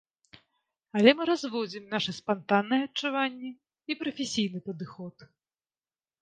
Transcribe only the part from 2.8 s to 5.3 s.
адчуванні і прафесійны падыход.